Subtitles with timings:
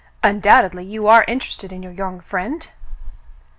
[0.23, 2.69] Undoubt edly you are interested in your young friend."